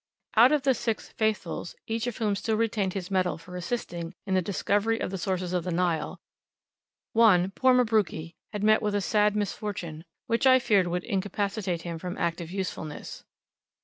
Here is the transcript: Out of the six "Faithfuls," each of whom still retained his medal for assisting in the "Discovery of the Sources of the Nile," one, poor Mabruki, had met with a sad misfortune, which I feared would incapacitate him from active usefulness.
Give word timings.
Out 0.35 0.51
of 0.51 0.63
the 0.63 0.73
six 0.73 1.09
"Faithfuls," 1.09 1.75
each 1.85 2.07
of 2.07 2.17
whom 2.17 2.35
still 2.35 2.55
retained 2.55 2.93
his 2.93 3.11
medal 3.11 3.37
for 3.37 3.55
assisting 3.55 4.15
in 4.25 4.33
the 4.33 4.41
"Discovery 4.41 4.99
of 4.99 5.11
the 5.11 5.17
Sources 5.19 5.53
of 5.53 5.63
the 5.63 5.69
Nile," 5.69 6.19
one, 7.13 7.51
poor 7.51 7.75
Mabruki, 7.75 8.33
had 8.51 8.63
met 8.63 8.81
with 8.81 8.95
a 8.95 8.99
sad 9.01 9.35
misfortune, 9.35 10.03
which 10.25 10.47
I 10.47 10.57
feared 10.57 10.87
would 10.87 11.03
incapacitate 11.03 11.83
him 11.83 11.99
from 11.99 12.17
active 12.17 12.49
usefulness. 12.49 13.25